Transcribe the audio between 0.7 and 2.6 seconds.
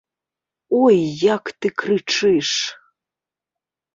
Ой, як ты крычыш!